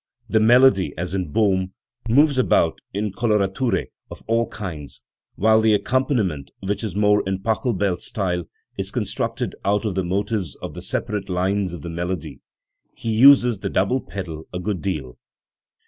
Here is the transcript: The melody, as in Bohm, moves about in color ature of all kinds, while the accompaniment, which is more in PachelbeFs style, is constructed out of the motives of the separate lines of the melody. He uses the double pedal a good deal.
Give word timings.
The 0.27 0.39
melody, 0.39 0.95
as 0.97 1.13
in 1.13 1.31
Bohm, 1.31 1.73
moves 2.09 2.39
about 2.39 2.79
in 2.91 3.11
color 3.13 3.37
ature 3.47 3.85
of 4.09 4.23
all 4.25 4.47
kinds, 4.49 5.03
while 5.35 5.61
the 5.61 5.75
accompaniment, 5.75 6.49
which 6.59 6.83
is 6.83 6.95
more 6.95 7.21
in 7.27 7.37
PachelbeFs 7.43 8.01
style, 8.01 8.45
is 8.79 8.89
constructed 8.89 9.53
out 9.63 9.85
of 9.85 9.93
the 9.93 10.03
motives 10.03 10.55
of 10.55 10.73
the 10.73 10.81
separate 10.81 11.29
lines 11.29 11.71
of 11.71 11.83
the 11.83 11.89
melody. 11.91 12.39
He 12.95 13.11
uses 13.11 13.59
the 13.59 13.69
double 13.69 14.01
pedal 14.01 14.47
a 14.51 14.57
good 14.57 14.81
deal. 14.81 15.19